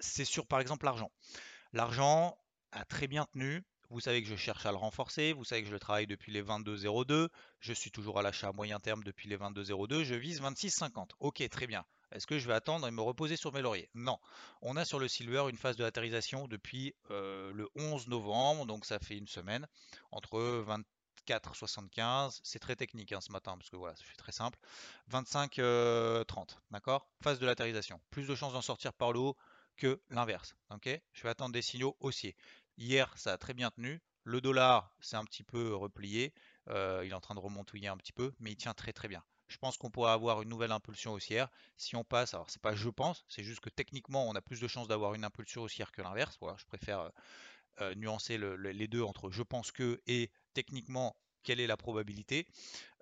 c'est 0.00 0.24
sur, 0.24 0.46
par 0.46 0.60
exemple, 0.60 0.84
l'argent. 0.84 1.10
L'argent 1.72 2.38
a 2.70 2.84
très 2.84 3.08
bien 3.08 3.26
tenu. 3.32 3.64
Vous 3.90 4.00
savez 4.00 4.22
que 4.22 4.28
je 4.28 4.36
cherche 4.36 4.66
à 4.66 4.70
le 4.70 4.76
renforcer, 4.76 5.32
vous 5.32 5.44
savez 5.44 5.62
que 5.62 5.68
je 5.68 5.72
le 5.72 5.78
travaille 5.78 6.06
depuis 6.06 6.32
les 6.32 6.42
22,02, 6.42 7.28
je 7.60 7.72
suis 7.72 7.90
toujours 7.90 8.18
à 8.18 8.22
l'achat 8.22 8.48
à 8.48 8.52
moyen 8.52 8.80
terme 8.80 9.02
depuis 9.04 9.28
les 9.28 9.36
22,02, 9.36 10.04
je 10.04 10.14
vise 10.14 10.40
26,50. 10.40 11.10
Ok, 11.20 11.46
très 11.50 11.66
bien. 11.66 11.84
Est-ce 12.12 12.26
que 12.26 12.38
je 12.38 12.46
vais 12.46 12.54
attendre 12.54 12.86
et 12.86 12.90
me 12.90 13.02
reposer 13.02 13.36
sur 13.36 13.52
mes 13.52 13.60
lauriers? 13.60 13.90
Non. 13.94 14.18
On 14.62 14.76
a 14.76 14.84
sur 14.84 14.98
le 14.98 15.08
silver 15.08 15.46
une 15.50 15.56
phase 15.56 15.76
de 15.76 15.82
latérisation 15.82 16.46
depuis 16.46 16.94
euh, 17.10 17.52
le 17.52 17.68
11 17.74 18.08
novembre, 18.08 18.66
donc 18.66 18.84
ça 18.84 18.98
fait 18.98 19.16
une 19.16 19.26
semaine, 19.26 19.66
entre 20.12 20.64
24,75, 21.28 22.40
c'est 22.42 22.60
très 22.60 22.76
technique 22.76 23.12
hein, 23.12 23.20
ce 23.20 23.32
matin, 23.32 23.56
parce 23.58 23.68
que 23.68 23.76
voilà, 23.76 23.96
fait 23.96 24.16
très 24.16 24.32
simple, 24.32 24.58
25,30, 25.10 25.60
euh, 25.60 26.24
d'accord? 26.70 27.08
Phase 27.22 27.38
de 27.38 27.46
latérisation. 27.46 28.00
Plus 28.10 28.26
de 28.28 28.34
chances 28.34 28.52
d'en 28.52 28.62
sortir 28.62 28.92
par 28.92 29.12
le 29.12 29.18
haut 29.18 29.36
que 29.76 30.00
l'inverse. 30.10 30.54
ok? 30.70 30.88
Je 31.12 31.22
vais 31.22 31.28
attendre 31.28 31.52
des 31.52 31.62
signaux 31.62 31.96
haussiers. 32.00 32.36
Hier, 32.76 33.12
ça 33.16 33.32
a 33.32 33.38
très 33.38 33.54
bien 33.54 33.70
tenu. 33.70 34.00
Le 34.24 34.40
dollar, 34.40 34.96
c'est 35.00 35.16
un 35.16 35.24
petit 35.24 35.44
peu 35.44 35.74
replié. 35.74 36.32
Euh, 36.68 37.02
il 37.04 37.10
est 37.10 37.14
en 37.14 37.20
train 37.20 37.34
de 37.34 37.40
remontouiller 37.40 37.88
un 37.88 37.96
petit 37.96 38.12
peu, 38.12 38.32
mais 38.40 38.52
il 38.52 38.56
tient 38.56 38.74
très 38.74 38.92
très 38.92 39.06
bien. 39.06 39.22
Je 39.48 39.58
pense 39.58 39.76
qu'on 39.76 39.90
pourra 39.90 40.14
avoir 40.14 40.40
une 40.42 40.48
nouvelle 40.48 40.72
impulsion 40.72 41.12
haussière 41.12 41.50
si 41.76 41.94
on 41.94 42.04
passe. 42.04 42.32
Alors 42.32 42.48
c'est 42.50 42.62
pas 42.62 42.74
je 42.74 42.88
pense, 42.88 43.24
c'est 43.28 43.44
juste 43.44 43.60
que 43.60 43.68
techniquement 43.68 44.26
on 44.26 44.34
a 44.34 44.40
plus 44.40 44.60
de 44.60 44.66
chances 44.66 44.88
d'avoir 44.88 45.14
une 45.14 45.24
impulsion 45.24 45.62
haussière 45.62 45.92
que 45.92 46.00
l'inverse. 46.00 46.36
Voilà, 46.40 46.56
je 46.58 46.64
préfère 46.64 47.00
euh, 47.00 47.10
euh, 47.82 47.94
nuancer 47.96 48.38
les 48.38 48.88
deux 48.88 49.02
entre 49.02 49.30
je 49.30 49.42
pense 49.42 49.70
que 49.70 50.00
et 50.06 50.30
techniquement 50.54 51.16
quelle 51.42 51.60
est 51.60 51.66
la 51.66 51.76
probabilité 51.76 52.48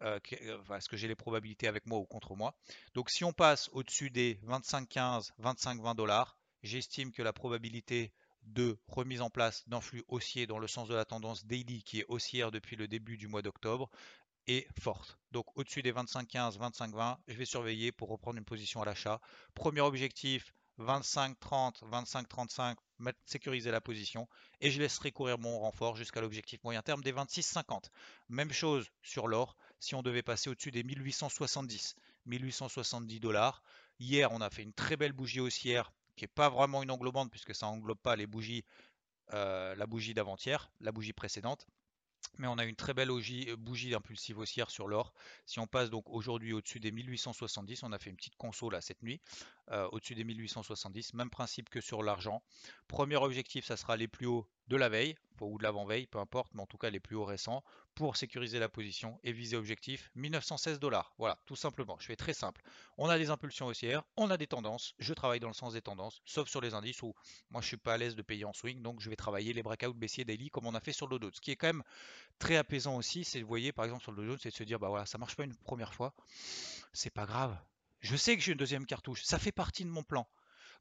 Est-ce 0.00 0.88
que 0.88 0.96
j'ai 0.96 1.06
les 1.06 1.14
probabilités 1.14 1.68
avec 1.68 1.86
moi 1.86 1.98
ou 2.00 2.06
contre 2.06 2.34
moi 2.34 2.56
Donc 2.94 3.08
si 3.08 3.22
on 3.22 3.32
passe 3.32 3.68
au-dessus 3.72 4.10
des 4.10 4.40
25,15, 4.44 5.30
25,20 5.40 5.94
dollars, 5.94 6.36
j'estime 6.64 7.12
que 7.12 7.22
la 7.22 7.32
probabilité 7.32 8.12
de 8.44 8.78
remise 8.88 9.20
en 9.20 9.30
place 9.30 9.68
d'un 9.68 9.80
flux 9.80 10.04
haussier 10.08 10.46
dans 10.46 10.58
le 10.58 10.66
sens 10.66 10.88
de 10.88 10.94
la 10.94 11.04
tendance 11.04 11.46
daily 11.46 11.82
qui 11.82 12.00
est 12.00 12.06
haussière 12.08 12.50
depuis 12.50 12.76
le 12.76 12.88
début 12.88 13.16
du 13.16 13.28
mois 13.28 13.42
d'octobre 13.42 13.90
est 14.46 14.66
forte. 14.80 15.18
Donc 15.30 15.46
au-dessus 15.56 15.82
des 15.82 15.92
25,15, 15.92 16.58
25,20, 16.58 17.16
je 17.28 17.36
vais 17.36 17.44
surveiller 17.44 17.92
pour 17.92 18.08
reprendre 18.08 18.38
une 18.38 18.44
position 18.44 18.82
à 18.82 18.84
l'achat. 18.84 19.20
Premier 19.54 19.80
objectif, 19.80 20.52
25,30, 20.78 21.84
25,35, 21.88 22.76
sécuriser 23.24 23.70
la 23.70 23.80
position 23.80 24.28
et 24.60 24.70
je 24.70 24.80
laisserai 24.80 25.12
courir 25.12 25.38
mon 25.38 25.58
renfort 25.60 25.96
jusqu'à 25.96 26.20
l'objectif 26.20 26.62
moyen 26.64 26.82
terme 26.82 27.02
des 27.02 27.12
26,50. 27.12 27.84
Même 28.28 28.52
chose 28.52 28.88
sur 29.02 29.28
l'or, 29.28 29.56
si 29.78 29.94
on 29.94 30.02
devait 30.02 30.22
passer 30.22 30.50
au-dessus 30.50 30.70
des 30.70 30.82
1870, 30.82 31.94
1870 32.26 33.20
dollars. 33.20 33.62
Hier, 33.98 34.32
on 34.32 34.40
a 34.40 34.50
fait 34.50 34.62
une 34.62 34.72
très 34.72 34.96
belle 34.96 35.12
bougie 35.12 35.40
haussière 35.40 35.92
qui 36.22 36.24
n'est 36.24 36.28
pas 36.28 36.48
vraiment 36.48 36.84
une 36.84 36.90
englobante 36.92 37.32
puisque 37.32 37.52
ça 37.52 37.66
englobe 37.66 37.98
pas 37.98 38.14
les 38.14 38.28
bougies, 38.28 38.64
euh, 39.34 39.74
la 39.74 39.86
bougie 39.86 40.14
d'avant-hier, 40.14 40.70
la 40.80 40.92
bougie 40.92 41.12
précédente. 41.12 41.66
Mais 42.38 42.46
on 42.46 42.58
a 42.58 42.64
une 42.64 42.76
très 42.76 42.94
belle 42.94 43.08
bougie, 43.08 43.50
bougie 43.58 43.92
impulsive 43.92 44.38
haussière 44.38 44.70
sur 44.70 44.86
l'or. 44.86 45.12
Si 45.46 45.58
on 45.58 45.66
passe 45.66 45.90
donc 45.90 46.08
aujourd'hui 46.08 46.52
au-dessus 46.52 46.78
des 46.78 46.92
1870, 46.92 47.82
on 47.82 47.90
a 47.90 47.98
fait 47.98 48.10
une 48.10 48.16
petite 48.16 48.36
conso 48.36 48.70
là 48.70 48.80
cette 48.80 49.02
nuit, 49.02 49.20
euh, 49.72 49.88
au-dessus 49.90 50.14
des 50.14 50.22
1870, 50.22 51.14
même 51.14 51.28
principe 51.28 51.68
que 51.68 51.80
sur 51.80 52.04
l'argent. 52.04 52.40
Premier 52.86 53.16
objectif, 53.16 53.64
ça 53.64 53.76
sera 53.76 53.96
les 53.96 54.06
plus 54.06 54.26
hauts 54.26 54.46
de 54.68 54.76
la 54.76 54.88
veille, 54.88 55.16
ou 55.46 55.58
de 55.58 55.62
l'avant-veille, 55.62 56.06
peu 56.06 56.18
importe, 56.18 56.52
mais 56.54 56.62
en 56.62 56.66
tout 56.66 56.78
cas 56.78 56.90
les 56.90 57.00
plus 57.00 57.16
hauts 57.16 57.24
récents, 57.24 57.62
pour 57.94 58.16
sécuriser 58.16 58.58
la 58.58 58.68
position 58.68 59.18
et 59.22 59.32
viser 59.32 59.56
objectif 59.56 60.10
1916 60.14 60.78
dollars. 60.78 61.14
Voilà, 61.18 61.38
tout 61.46 61.56
simplement. 61.56 61.96
Je 62.00 62.06
fais 62.06 62.16
très 62.16 62.32
simple. 62.32 62.62
On 62.96 63.08
a 63.08 63.18
des 63.18 63.30
impulsions 63.30 63.66
haussières, 63.66 64.02
on 64.16 64.30
a 64.30 64.36
des 64.36 64.46
tendances. 64.46 64.94
Je 64.98 65.12
travaille 65.12 65.40
dans 65.40 65.48
le 65.48 65.54
sens 65.54 65.74
des 65.74 65.82
tendances, 65.82 66.22
sauf 66.24 66.48
sur 66.48 66.60
les 66.60 66.74
indices 66.74 67.02
où 67.02 67.14
moi 67.50 67.60
je 67.60 67.66
suis 67.66 67.76
pas 67.76 67.94
à 67.94 67.98
l'aise 67.98 68.16
de 68.16 68.22
payer 68.22 68.44
en 68.44 68.52
swing, 68.52 68.82
donc 68.82 69.00
je 69.00 69.10
vais 69.10 69.16
travailler 69.16 69.52
les 69.52 69.62
breakouts 69.62 69.94
baissiers 69.94 70.24
daily 70.24 70.50
comme 70.50 70.66
on 70.66 70.74
a 70.74 70.80
fait 70.80 70.92
sur 70.92 71.06
le 71.06 71.18
Dow 71.18 71.30
Ce 71.32 71.40
qui 71.40 71.50
est 71.50 71.56
quand 71.56 71.68
même 71.68 71.82
très 72.38 72.56
apaisant 72.56 72.96
aussi, 72.96 73.24
c'est 73.24 73.42
voyez 73.42 73.72
par 73.72 73.84
exemple 73.84 74.02
sur 74.02 74.12
le 74.12 74.26
Dow 74.26 74.38
c'est 74.38 74.50
de 74.50 74.54
se 74.54 74.64
dire 74.64 74.78
bah 74.78 74.88
voilà, 74.88 75.06
ça 75.06 75.18
marche 75.18 75.36
pas 75.36 75.44
une 75.44 75.56
première 75.56 75.94
fois, 75.94 76.14
c'est 76.92 77.10
pas 77.10 77.26
grave 77.26 77.56
Je 78.00 78.16
sais 78.16 78.36
que 78.36 78.42
j'ai 78.42 78.52
une 78.52 78.58
deuxième 78.58 78.86
cartouche. 78.86 79.22
Ça 79.22 79.38
fait 79.38 79.52
partie 79.52 79.84
de 79.84 79.90
mon 79.90 80.02
plan. 80.02 80.26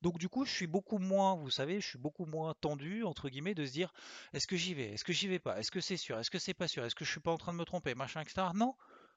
Donc 0.02 0.18
du 0.18 0.30
coup, 0.30 0.46
je 0.46 0.52
suis 0.52 0.68
beaucoup 0.68 0.98
moins, 0.98 1.36
vous 1.36 1.50
savez, 1.52 1.80
je 1.80 1.88
suis 1.88 1.98
beaucoup 2.00 2.26
moins 2.26 2.54
tendu, 2.56 3.04
entre 3.04 3.30
guillemets, 3.30 3.54
de 3.54 3.66
se 3.66 3.72
dire, 3.72 3.94
est-ce 4.34 4.48
que 4.48 4.56
j'y 4.56 4.74
vais, 4.74 4.90
est-ce 4.94 5.04
que 5.04 5.14
j'y 5.14 5.28
vais 5.28 5.40
pas, 5.40 5.60
est-ce 5.60 5.72
que 5.72 5.82
c'est 5.82 5.98
sûr, 5.98 6.18
est-ce 6.20 6.32
que 6.32 6.40
c'est 6.40 6.54
pas 6.54 6.68
sûr, 6.68 6.84
est-ce 6.84 6.96
que 6.96 7.06
je 7.06 7.12
suis 7.12 7.20
pas 7.20 7.32
en 7.32 7.38
train 7.38 7.54
de 7.54 7.58
me 7.58 7.66
tromper, 7.66 7.94
machin, 7.94 8.22
etc. 8.22 8.48
Non, 8.56 8.76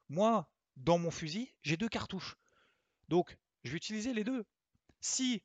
moi, 0.09 0.51
dans 0.77 0.99
mon 0.99 1.11
fusil, 1.11 1.53
j'ai 1.63 1.77
deux 1.77 1.89
cartouches. 1.89 2.37
Donc, 3.09 3.37
je 3.65 3.71
vais 3.71 3.77
utiliser 3.77 4.13
les 4.13 4.25
deux. 4.25 4.45
Si 5.01 5.43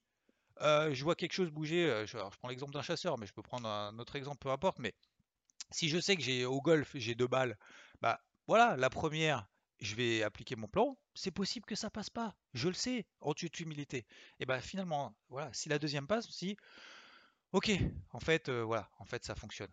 euh, 0.62 0.94
je 0.94 1.04
vois 1.04 1.16
quelque 1.16 1.34
chose 1.34 1.52
bouger, 1.52 1.86
euh, 1.90 2.06
je, 2.06 2.18
je 2.18 2.38
prends 2.38 2.50
l'exemple 2.50 2.74
d'un 2.74 2.82
chasseur, 2.82 3.18
mais 3.18 3.26
je 3.26 3.34
peux 3.34 3.42
prendre 3.42 3.68
un 3.68 3.98
autre 4.00 4.16
exemple, 4.18 4.40
peu 4.40 4.50
importe, 4.50 4.80
mais 4.80 4.94
si 5.72 5.90
je 5.90 6.00
sais 6.00 6.16
que 6.16 6.22
j'ai 6.22 6.46
au 6.46 6.62
golf, 6.62 6.92
j'ai 6.96 7.16
deux 7.16 7.28
balles, 7.28 7.58
bah 8.02 8.22
voilà, 8.48 8.76
la 8.78 8.90
première, 8.90 9.48
je 9.80 9.96
vais 9.96 10.24
appliquer 10.24 10.56
mon 10.56 10.68
plan, 10.68 10.98
c'est 11.14 11.32
possible 11.32 11.66
que 11.66 11.76
ça 11.76 11.90
passe 11.90 12.10
pas. 12.10 12.36
Je 12.54 12.68
le 12.68 12.74
sais, 12.74 13.06
en 13.22 13.34
toute 13.34 13.60
humilité. 13.60 14.06
Et 14.40 14.46
ben 14.46 14.60
finalement, 14.62 15.16
voilà, 15.30 15.52
si 15.54 15.70
la 15.70 15.80
deuxième 15.80 16.08
passe, 16.08 16.30
si 16.30 16.58
ok, 17.54 17.72
en 18.12 18.20
fait, 18.20 18.50
euh, 18.50 18.62
voilà, 18.64 18.90
en 19.00 19.06
fait 19.06 19.24
ça 19.24 19.36
fonctionne. 19.36 19.72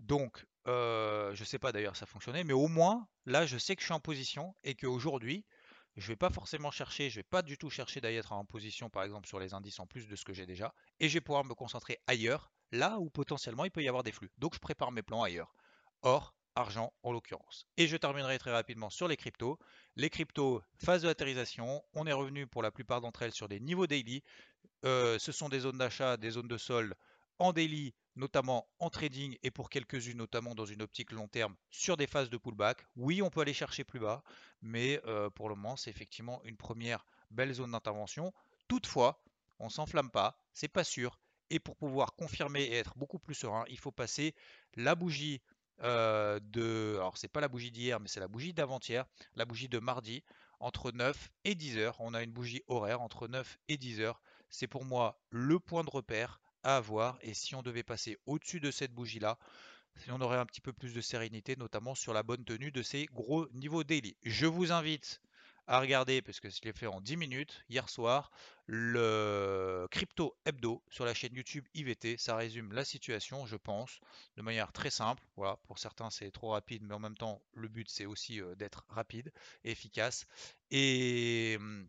Donc, 0.00 0.46
euh, 0.66 1.34
je 1.34 1.44
sais 1.44 1.58
pas 1.58 1.72
d'ailleurs 1.72 1.96
ça 1.96 2.06
fonctionnait, 2.06 2.44
mais 2.44 2.52
au 2.52 2.68
moins 2.68 3.08
là, 3.24 3.46
je 3.46 3.58
sais 3.58 3.76
que 3.76 3.82
je 3.82 3.86
suis 3.86 3.94
en 3.94 4.00
position 4.00 4.54
et 4.64 4.74
qu'aujourd'hui, 4.74 5.44
je 5.96 6.08
vais 6.08 6.16
pas 6.16 6.30
forcément 6.30 6.70
chercher, 6.70 7.08
je 7.08 7.16
vais 7.16 7.24
pas 7.24 7.42
du 7.42 7.56
tout 7.56 7.70
chercher 7.70 8.00
d'être 8.00 8.32
en 8.32 8.44
position, 8.44 8.90
par 8.90 9.02
exemple 9.04 9.26
sur 9.26 9.38
les 9.38 9.54
indices 9.54 9.80
en 9.80 9.86
plus 9.86 10.06
de 10.06 10.16
ce 10.16 10.24
que 10.24 10.34
j'ai 10.34 10.46
déjà, 10.46 10.74
et 11.00 11.08
je 11.08 11.14
vais 11.14 11.22
pouvoir 11.22 11.44
me 11.44 11.54
concentrer 11.54 11.98
ailleurs, 12.06 12.52
là 12.70 12.98
où 12.98 13.08
potentiellement 13.08 13.64
il 13.64 13.70
peut 13.70 13.82
y 13.82 13.88
avoir 13.88 14.02
des 14.02 14.12
flux. 14.12 14.30
Donc, 14.38 14.54
je 14.54 14.58
prépare 14.58 14.92
mes 14.92 15.02
plans 15.02 15.22
ailleurs. 15.22 15.54
Or, 16.02 16.35
argent 16.56 16.92
en 17.02 17.12
l'occurrence. 17.12 17.66
Et 17.76 17.86
je 17.86 17.96
terminerai 17.96 18.38
très 18.38 18.52
rapidement 18.52 18.90
sur 18.90 19.06
les 19.06 19.16
cryptos. 19.16 19.58
Les 19.94 20.10
cryptos, 20.10 20.62
phase 20.78 21.02
de 21.02 21.08
latérisation, 21.08 21.84
on 21.94 22.06
est 22.06 22.12
revenu 22.12 22.46
pour 22.46 22.62
la 22.62 22.70
plupart 22.70 23.00
d'entre 23.00 23.22
elles 23.22 23.32
sur 23.32 23.48
des 23.48 23.60
niveaux 23.60 23.86
daily. 23.86 24.22
Euh, 24.84 25.18
ce 25.18 25.32
sont 25.32 25.48
des 25.48 25.60
zones 25.60 25.78
d'achat, 25.78 26.16
des 26.16 26.30
zones 26.30 26.48
de 26.48 26.58
solde 26.58 26.94
en 27.38 27.52
daily, 27.52 27.94
notamment 28.16 28.66
en 28.78 28.90
trading 28.90 29.36
et 29.42 29.50
pour 29.50 29.68
quelques-unes, 29.68 30.16
notamment 30.16 30.54
dans 30.54 30.64
une 30.64 30.82
optique 30.82 31.12
long 31.12 31.28
terme, 31.28 31.54
sur 31.70 31.96
des 31.96 32.06
phases 32.06 32.30
de 32.30 32.38
pullback. 32.38 32.84
Oui, 32.96 33.22
on 33.22 33.30
peut 33.30 33.40
aller 33.40 33.52
chercher 33.52 33.84
plus 33.84 34.00
bas, 34.00 34.22
mais 34.62 35.00
euh, 35.06 35.30
pour 35.30 35.48
le 35.48 35.54
moment, 35.54 35.76
c'est 35.76 35.90
effectivement 35.90 36.40
une 36.44 36.56
première 36.56 37.04
belle 37.30 37.52
zone 37.52 37.72
d'intervention. 37.72 38.32
Toutefois, 38.68 39.22
on 39.58 39.68
s'enflamme 39.68 40.10
pas, 40.10 40.38
c'est 40.52 40.68
pas 40.68 40.84
sûr. 40.84 41.20
Et 41.50 41.60
pour 41.60 41.76
pouvoir 41.76 42.14
confirmer 42.16 42.62
et 42.62 42.76
être 42.76 42.96
beaucoup 42.96 43.18
plus 43.18 43.34
serein, 43.34 43.64
il 43.68 43.78
faut 43.78 43.92
passer 43.92 44.34
la 44.74 44.94
bougie 44.94 45.40
euh, 45.82 46.40
de. 46.42 46.96
Alors, 46.96 47.16
c'est 47.16 47.28
pas 47.28 47.40
la 47.40 47.48
bougie 47.48 47.70
d'hier, 47.70 48.00
mais 48.00 48.08
c'est 48.08 48.20
la 48.20 48.28
bougie 48.28 48.52
d'avant-hier, 48.52 49.04
la 49.34 49.44
bougie 49.44 49.68
de 49.68 49.78
mardi, 49.78 50.22
entre 50.60 50.92
9 50.92 51.30
et 51.44 51.54
10 51.54 51.78
heures. 51.78 51.96
On 52.00 52.14
a 52.14 52.22
une 52.22 52.32
bougie 52.32 52.62
horaire 52.68 53.00
entre 53.02 53.28
9 53.28 53.58
et 53.68 53.76
10 53.76 54.00
heures. 54.00 54.20
C'est 54.48 54.66
pour 54.66 54.84
moi 54.84 55.20
le 55.30 55.58
point 55.58 55.84
de 55.84 55.90
repère 55.90 56.40
à 56.62 56.76
avoir. 56.76 57.18
Et 57.20 57.34
si 57.34 57.54
on 57.54 57.62
devait 57.62 57.82
passer 57.82 58.18
au-dessus 58.26 58.60
de 58.60 58.70
cette 58.70 58.92
bougie-là, 58.92 59.38
on 60.08 60.20
aurait 60.20 60.38
un 60.38 60.46
petit 60.46 60.60
peu 60.60 60.72
plus 60.72 60.94
de 60.94 61.00
sérénité, 61.00 61.56
notamment 61.56 61.94
sur 61.94 62.12
la 62.12 62.22
bonne 62.22 62.44
tenue 62.44 62.70
de 62.70 62.82
ces 62.82 63.06
gros 63.06 63.48
niveaux 63.52 63.84
daily. 63.84 64.16
Je 64.22 64.46
vous 64.46 64.72
invite 64.72 65.20
à 65.66 65.80
regarder, 65.80 66.22
parce 66.22 66.40
que 66.40 66.48
je 66.48 66.60
l'ai 66.62 66.72
fait 66.72 66.86
en 66.86 67.00
10 67.00 67.16
minutes 67.16 67.64
hier 67.68 67.88
soir, 67.88 68.30
le 68.66 69.86
crypto 69.90 70.36
hebdo 70.44 70.82
sur 70.90 71.04
la 71.04 71.14
chaîne 71.14 71.34
YouTube 71.34 71.64
IVT. 71.74 72.16
Ça 72.18 72.36
résume 72.36 72.72
la 72.72 72.84
situation, 72.84 73.46
je 73.46 73.56
pense, 73.56 74.00
de 74.36 74.42
manière 74.42 74.72
très 74.72 74.90
simple. 74.90 75.22
Voilà, 75.36 75.56
pour 75.66 75.78
certains 75.78 76.10
c'est 76.10 76.30
trop 76.30 76.50
rapide, 76.50 76.82
mais 76.82 76.94
en 76.94 76.98
même 76.98 77.16
temps 77.16 77.42
le 77.54 77.68
but 77.68 77.88
c'est 77.88 78.06
aussi 78.06 78.40
euh, 78.40 78.54
d'être 78.54 78.84
rapide 78.88 79.32
et 79.64 79.72
efficace. 79.72 80.26
Et 80.70 81.56
hum, 81.58 81.88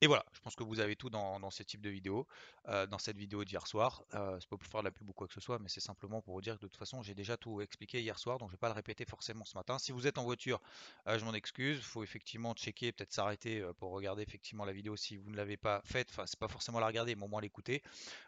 et 0.00 0.06
voilà, 0.06 0.24
je 0.32 0.40
pense 0.40 0.54
que 0.54 0.62
vous 0.62 0.78
avez 0.78 0.94
tout 0.94 1.10
dans, 1.10 1.50
ce 1.50 1.64
type 1.64 1.80
de 1.80 1.90
vidéo, 1.90 2.28
euh, 2.68 2.86
dans 2.86 2.98
cette 2.98 3.16
vidéo 3.16 3.44
d'hier 3.44 3.66
soir. 3.66 4.04
Euh, 4.14 4.38
c'est 4.38 4.48
pas 4.48 4.56
pour 4.56 4.70
faire 4.70 4.82
de 4.82 4.84
la 4.84 4.92
pub 4.92 5.08
ou 5.08 5.12
quoi 5.12 5.26
que 5.26 5.34
ce 5.34 5.40
soit, 5.40 5.58
mais 5.58 5.68
c'est 5.68 5.80
simplement 5.80 6.22
pour 6.22 6.34
vous 6.34 6.40
dire 6.40 6.54
que 6.54 6.60
de 6.60 6.68
toute 6.68 6.76
façon, 6.76 7.02
j'ai 7.02 7.16
déjà 7.16 7.36
tout 7.36 7.60
expliqué 7.60 8.00
hier 8.00 8.16
soir, 8.16 8.38
donc 8.38 8.48
je 8.50 8.52
vais 8.52 8.58
pas 8.58 8.68
le 8.68 8.74
répéter 8.74 9.04
forcément 9.04 9.44
ce 9.44 9.56
matin. 9.56 9.76
Si 9.80 9.90
vous 9.90 10.06
êtes 10.06 10.16
en 10.18 10.22
voiture, 10.22 10.60
euh, 11.08 11.18
je 11.18 11.24
m'en 11.24 11.34
excuse. 11.34 11.78
Il 11.78 11.82
faut 11.82 12.04
effectivement 12.04 12.54
checker, 12.54 12.92
peut-être 12.92 13.12
s'arrêter 13.12 13.60
euh, 13.60 13.72
pour 13.72 13.90
regarder 13.90 14.22
effectivement 14.22 14.64
la 14.64 14.72
vidéo 14.72 14.94
si 14.94 15.16
vous 15.16 15.30
ne 15.30 15.36
l'avez 15.36 15.56
pas 15.56 15.82
faite. 15.84 16.10
Enfin, 16.10 16.26
c'est 16.26 16.38
pas 16.38 16.46
forcément 16.46 16.78
la 16.78 16.86
regarder, 16.86 17.16
mais 17.16 17.24
au 17.24 17.28
moins 17.28 17.40
l'écouter. 17.40 17.82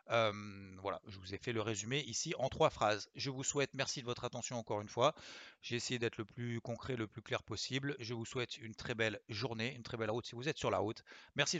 Voilà, 0.08 1.00
je 1.06 1.18
vous 1.20 1.34
ai 1.34 1.38
fait 1.38 1.52
le 1.52 1.62
résumé 1.62 2.00
ici 2.00 2.34
en 2.38 2.48
trois 2.48 2.70
phrases. 2.70 3.08
Je 3.14 3.30
vous 3.30 3.44
souhaite 3.44 3.70
merci 3.74 4.00
de 4.00 4.06
votre 4.06 4.24
attention 4.24 4.58
encore 4.58 4.80
une 4.80 4.88
fois. 4.88 5.14
J'ai 5.62 5.76
essayé 5.76 6.00
d'être 6.00 6.16
le 6.16 6.24
plus 6.24 6.60
concret, 6.60 6.96
le 6.96 7.06
plus 7.06 7.22
clair 7.22 7.44
possible. 7.44 7.94
Je 8.00 8.14
vous 8.14 8.24
souhaite 8.24 8.58
une 8.58 8.74
très 8.74 8.96
belle 8.96 9.20
journée, 9.28 9.72
une 9.76 9.84
très 9.84 9.96
belle 9.96 10.10
route 10.10 10.26
si 10.26 10.34
vous 10.34 10.48
êtes 10.48 10.58
sur 10.58 10.70
la 10.70 10.78
route. 10.78 11.04
Merci 11.36 11.59